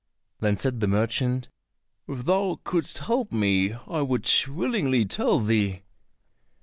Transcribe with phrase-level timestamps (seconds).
[0.39, 1.47] Then said the merchant,
[2.07, 5.83] "If thou couldst help me I would willingly tell thee."